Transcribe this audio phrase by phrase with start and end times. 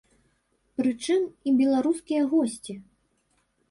[0.81, 2.73] Прычым і беларускія госці.